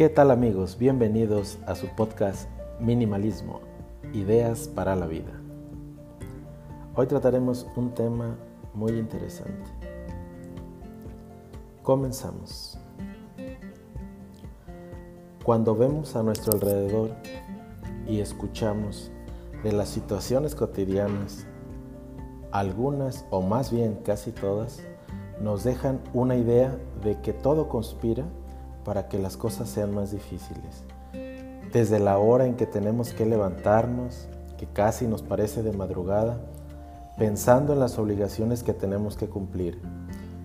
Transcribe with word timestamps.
¿Qué 0.00 0.08
tal 0.08 0.30
amigos? 0.30 0.78
Bienvenidos 0.78 1.58
a 1.66 1.74
su 1.74 1.86
podcast 1.88 2.48
Minimalismo, 2.80 3.60
Ideas 4.14 4.66
para 4.66 4.96
la 4.96 5.06
Vida. 5.06 5.30
Hoy 6.94 7.06
trataremos 7.06 7.66
un 7.76 7.92
tema 7.92 8.34
muy 8.72 8.92
interesante. 8.92 9.70
Comenzamos. 11.82 12.78
Cuando 15.44 15.76
vemos 15.76 16.16
a 16.16 16.22
nuestro 16.22 16.54
alrededor 16.54 17.10
y 18.08 18.20
escuchamos 18.20 19.12
de 19.62 19.72
las 19.72 19.90
situaciones 19.90 20.54
cotidianas, 20.54 21.46
algunas 22.52 23.26
o 23.28 23.42
más 23.42 23.70
bien 23.70 23.96
casi 24.02 24.32
todas, 24.32 24.82
nos 25.42 25.62
dejan 25.62 26.00
una 26.14 26.36
idea 26.36 26.74
de 27.04 27.20
que 27.20 27.34
todo 27.34 27.68
conspira 27.68 28.24
para 28.84 29.08
que 29.08 29.18
las 29.18 29.36
cosas 29.36 29.68
sean 29.68 29.94
más 29.94 30.12
difíciles. 30.12 30.84
Desde 31.72 31.98
la 31.98 32.18
hora 32.18 32.46
en 32.46 32.56
que 32.56 32.66
tenemos 32.66 33.12
que 33.12 33.26
levantarnos, 33.26 34.28
que 34.58 34.66
casi 34.66 35.06
nos 35.06 35.22
parece 35.22 35.62
de 35.62 35.72
madrugada, 35.72 36.40
pensando 37.18 37.72
en 37.72 37.80
las 37.80 37.98
obligaciones 37.98 38.62
que 38.62 38.72
tenemos 38.72 39.16
que 39.16 39.28
cumplir, 39.28 39.80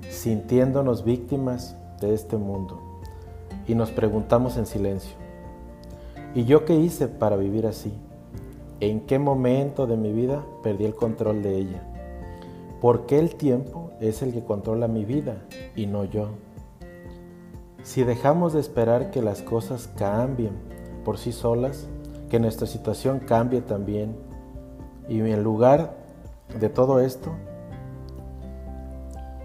sintiéndonos 0.10 1.04
víctimas 1.04 1.76
de 2.00 2.14
este 2.14 2.38
mundo 2.38 2.82
y 3.68 3.76
nos 3.76 3.92
preguntamos 3.92 4.58
en 4.58 4.66
silencio, 4.66 5.16
¿y 6.36 6.46
yo 6.46 6.66
qué 6.66 6.76
hice 6.76 7.08
para 7.08 7.36
vivir 7.38 7.66
así? 7.66 7.94
¿En 8.82 9.02
qué 9.02 9.20
momento 9.20 9.88
de 9.88 9.98
mi 9.98 10.12
vida 10.12 10.46
perdí 10.62 10.86
el 10.86 10.96
control 10.96 11.42
de 11.42 11.58
ella? 11.58 11.82
¿Por 12.82 13.06
qué 13.06 13.20
el 13.20 13.36
tiempo 13.36 13.90
es 14.02 14.22
el 14.22 14.34
que 14.34 14.44
controla 14.44 14.88
mi 14.88 15.06
vida 15.06 15.38
y 15.76 15.88
no 15.88 16.04
yo? 16.04 16.30
Si 17.86 18.04
dejamos 18.04 18.54
de 18.54 18.60
esperar 18.60 19.12
que 19.12 19.22
las 19.22 19.44
cosas 19.44 19.88
cambien 19.96 20.54
por 21.06 21.20
sí 21.20 21.32
solas, 21.32 21.86
que 22.32 22.40
nuestra 22.40 22.66
situación 22.66 23.20
cambie 23.20 23.62
también, 23.62 24.16
y 25.08 25.20
en 25.20 25.44
lugar 25.44 25.96
de 26.60 26.70
todo 26.70 27.00
esto, 27.00 27.30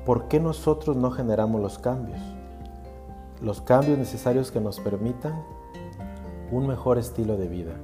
¿por 0.06 0.26
qué 0.28 0.40
nosotros 0.40 0.96
no 0.96 1.10
generamos 1.10 1.60
los 1.60 1.78
cambios? 1.78 2.18
Los 3.42 3.60
cambios 3.60 3.98
necesarios 3.98 4.50
que 4.50 4.60
nos 4.60 4.80
permitan 4.80 5.44
un 6.50 6.66
mejor 6.66 6.96
estilo 6.96 7.36
de 7.36 7.46
vida. 7.46 7.74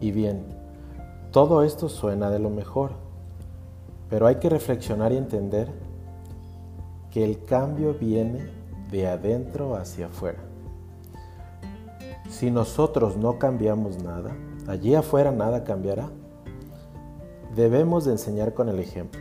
Y 0.00 0.12
bien, 0.12 0.46
todo 1.30 1.62
esto 1.62 1.90
suena 1.90 2.30
de 2.30 2.38
lo 2.38 2.48
mejor, 2.48 2.92
pero 4.08 4.26
hay 4.26 4.36
que 4.36 4.48
reflexionar 4.48 5.12
y 5.12 5.18
entender 5.18 5.68
que 7.10 7.22
el 7.22 7.44
cambio 7.44 7.92
viene 7.92 8.61
de 8.92 9.08
adentro 9.08 9.74
hacia 9.74 10.06
afuera. 10.06 10.38
Si 12.28 12.50
nosotros 12.50 13.16
no 13.16 13.38
cambiamos 13.38 14.02
nada, 14.02 14.36
allí 14.68 14.94
afuera 14.94 15.32
nada 15.32 15.64
cambiará. 15.64 16.10
Debemos 17.56 18.04
de 18.04 18.12
enseñar 18.12 18.54
con 18.54 18.68
el 18.68 18.78
ejemplo. 18.78 19.20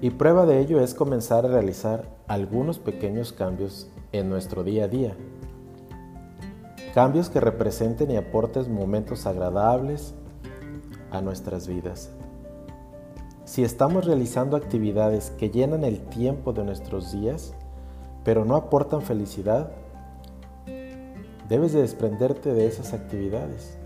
Y 0.00 0.10
prueba 0.10 0.46
de 0.46 0.60
ello 0.60 0.80
es 0.80 0.94
comenzar 0.94 1.44
a 1.44 1.48
realizar 1.48 2.08
algunos 2.28 2.78
pequeños 2.78 3.32
cambios 3.32 3.90
en 4.12 4.28
nuestro 4.28 4.64
día 4.64 4.84
a 4.84 4.88
día. 4.88 5.16
Cambios 6.94 7.30
que 7.30 7.40
representen 7.40 8.10
y 8.10 8.16
aporten 8.16 8.72
momentos 8.72 9.26
agradables 9.26 10.14
a 11.10 11.20
nuestras 11.20 11.68
vidas. 11.68 12.10
Si 13.44 13.64
estamos 13.64 14.06
realizando 14.06 14.56
actividades 14.56 15.30
que 15.30 15.50
llenan 15.50 15.84
el 15.84 16.00
tiempo 16.00 16.52
de 16.52 16.64
nuestros 16.64 17.12
días, 17.12 17.54
pero 18.24 18.44
no 18.44 18.56
aportan 18.56 19.02
felicidad, 19.02 19.70
debes 21.48 21.72
de 21.72 21.80
desprenderte 21.80 22.54
de 22.54 22.66
esas 22.66 22.92
actividades. 22.92 23.76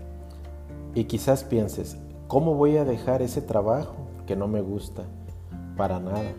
Y 0.93 1.05
quizás 1.05 1.43
pienses, 1.43 1.97
¿cómo 2.27 2.53
voy 2.55 2.77
a 2.77 2.85
dejar 2.85 3.21
ese 3.21 3.41
trabajo 3.41 3.95
que 4.27 4.35
no 4.35 4.47
me 4.47 4.61
gusta? 4.61 5.03
Para 5.77 5.99
nada. 5.99 6.31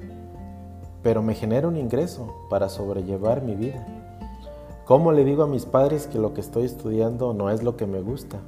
Pero 1.02 1.22
me 1.22 1.34
genera 1.34 1.68
un 1.68 1.76
ingreso 1.76 2.34
para 2.48 2.68
sobrellevar 2.68 3.42
mi 3.42 3.54
vida. 3.54 3.86
¿Cómo 4.86 5.12
le 5.12 5.24
digo 5.24 5.42
a 5.42 5.48
mis 5.48 5.66
padres 5.66 6.06
que 6.06 6.18
lo 6.18 6.32
que 6.32 6.40
estoy 6.40 6.64
estudiando 6.64 7.34
no 7.34 7.50
es 7.50 7.62
lo 7.62 7.76
que 7.76 7.86
me 7.86 8.00
gusta? 8.00 8.38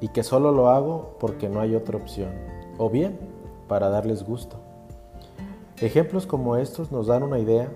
Y 0.00 0.08
que 0.08 0.22
solo 0.22 0.52
lo 0.52 0.68
hago 0.68 1.16
porque 1.20 1.48
no 1.48 1.60
hay 1.60 1.74
otra 1.74 1.96
opción. 1.96 2.30
O 2.76 2.90
bien, 2.90 3.18
para 3.68 3.88
darles 3.88 4.24
gusto. 4.24 4.56
Ejemplos 5.80 6.26
como 6.26 6.56
estos 6.56 6.90
nos 6.90 7.06
dan 7.06 7.22
una 7.22 7.38
idea 7.38 7.70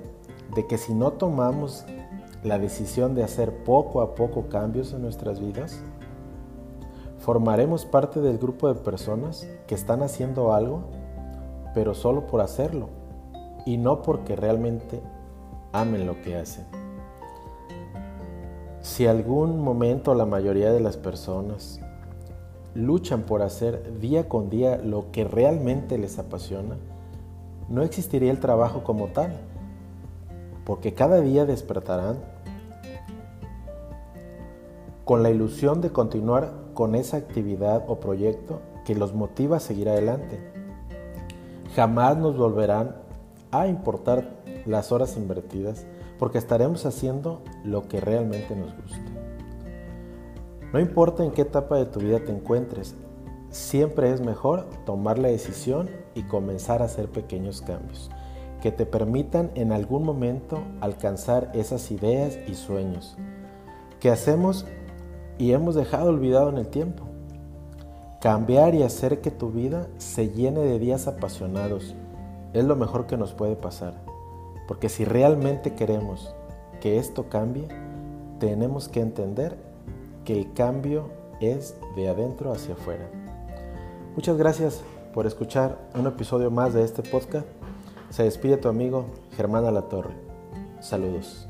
de 0.55 0.67
que 0.67 0.79
si 0.79 0.95
no 0.95 1.13
tomamos 1.13 1.85
la 2.43 2.59
decisión 2.59 3.15
de 3.15 3.25
hacer 3.25 3.65
poco 3.65 4.03
a 4.03 4.15
poco 4.15 4.49
cambios 4.49 4.93
en 4.93 5.03
nuestras 5.03 5.41
vidas, 5.41 5.81
formaremos 7.19 7.85
parte 7.85 8.21
del 8.21 8.39
grupo 8.39 8.69
de 8.69 8.81
personas 8.81 9.49
que 9.67 9.75
están 9.75 10.03
haciendo 10.03 10.53
algo, 10.53 10.83
pero 11.75 11.95
solo 11.95 12.27
por 12.27 12.41
hacerlo 12.41 12.89
y 13.65 13.79
no 13.79 14.03
porque 14.03 14.37
realmente 14.37 15.01
amen 15.73 16.07
lo 16.07 16.21
que 16.21 16.37
hacen. 16.37 16.65
Si 18.81 19.07
algún 19.07 19.61
momento 19.61 20.15
la 20.15 20.27
mayoría 20.27 20.73
de 20.73 20.81
las 20.81 20.97
personas 20.97 21.81
luchan 22.75 23.23
por 23.23 23.43
hacer 23.43 24.01
día 24.01 24.29
con 24.29 24.51
día 24.51 24.77
lo 24.79 25.13
que 25.13 25.25
realmente 25.25 25.97
les 25.99 26.19
apasiona, 26.19 26.77
no 27.69 27.83
existiría 27.83 28.33
el 28.33 28.41
trabajo 28.41 28.83
como 28.83 29.07
tal 29.07 29.39
porque 30.65 30.95
cada 30.95 31.21
día 31.21 31.45
despertarán 31.45 32.19
con 35.05 35.23
la 35.23 35.31
ilusión 35.31 35.81
de 35.81 35.91
continuar 35.91 36.53
con 36.75 36.95
esa 36.95 37.17
actividad 37.17 37.85
o 37.89 37.99
proyecto 38.01 38.61
que 38.85 38.95
los 38.95 39.15
motiva 39.15 39.57
a 39.57 39.61
seguir 39.61 39.89
adelante. 39.89 40.41
Jamás 41.75 42.17
nos 42.17 42.37
volverán 42.37 42.97
a 43.51 43.67
importar 43.67 44.31
las 44.67 44.93
horas 44.93 45.17
invertidas 45.17 45.87
porque 46.19 46.39
estaremos 46.39 46.87
haciendo 46.87 47.43
lo 47.65 47.89
que 47.89 48.01
realmente 48.01 48.55
nos 48.55 48.75
gusta. 48.77 48.99
No 50.73 50.81
importa 50.81 51.25
en 51.25 51.33
qué 51.33 51.43
etapa 51.43 51.77
de 51.77 51.87
tu 51.87 52.01
vida 52.01 52.21
te 52.21 52.33
encuentres, 52.33 52.95
siempre 53.51 54.13
es 54.13 54.21
mejor 54.21 54.67
tomar 54.87 55.19
la 55.19 55.29
decisión 55.29 55.91
y 56.15 56.23
comenzar 56.23 56.81
a 56.81 56.87
hacer 56.87 57.09
pequeños 57.09 57.61
cambios 57.61 58.11
que 58.63 58.71
te 58.71 58.87
permitan 58.87 59.51
en 59.57 59.73
algún 59.73 60.05
momento 60.05 60.63
alcanzar 60.81 61.51
esas 61.53 61.91
ideas 61.91 62.39
y 62.47 62.55
sueños 62.55 63.17
que 63.99 64.09
hacemos 64.09 64.67
y 65.37 65.53
hemos 65.53 65.75
dejado 65.75 66.09
olvidado 66.09 66.49
en 66.49 66.59
el 66.59 66.69
tiempo. 66.69 67.05
Cambiar 68.21 68.77
y 68.77 68.85
hacer 68.85 69.21
que 69.21 69.33
tu 69.33 69.51
vida 69.51 69.89
se 69.99 70.29
llene 70.29 70.61
de 70.61 70.79
días 70.79 71.09
apasionados 71.09 71.97
es 72.53 72.65
lo 72.65 72.77
mejor 72.77 73.07
que 73.07 73.17
nos 73.17 73.33
puede 73.33 73.57
pasar. 73.57 73.95
Porque 74.69 74.89
si 74.89 75.05
realmente 75.05 75.75
queremos 75.75 76.33
que 76.81 76.99
esto 76.99 77.29
cambie, 77.29 77.67
tenemos 78.39 78.89
que 78.89 79.01
entender 79.01 79.57
que 80.25 80.39
el 80.39 80.53
cambio 80.53 81.11
es 81.41 81.75
de 81.97 82.09
adentro 82.09 82.53
hacia 82.53 82.75
afuera. 82.75 83.11
Muchas 84.15 84.37
gracias 84.37 84.83
por 85.13 85.27
escuchar 85.27 85.79
un 85.99 86.07
episodio 86.07 86.51
más 86.51 86.75
de 86.75 86.85
este 86.85 87.03
podcast. 87.03 87.47
Se 88.13 88.25
despide 88.25 88.59
tu 88.59 88.69
amigo 88.69 89.07
Germán 89.39 89.65
Alatorre. 89.65 90.15
Saludos. 90.81 91.49